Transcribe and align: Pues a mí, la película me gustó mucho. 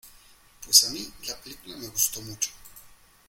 Pues 0.65 0.83
a 0.85 0.89
mí, 0.89 1.07
la 1.27 1.35
película 1.37 1.77
me 1.77 1.85
gustó 1.87 2.23
mucho. 2.23 2.49